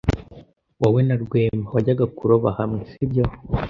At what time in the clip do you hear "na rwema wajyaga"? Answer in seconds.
1.07-2.05